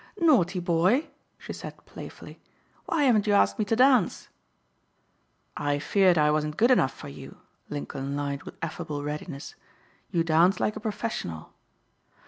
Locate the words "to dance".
3.65-4.29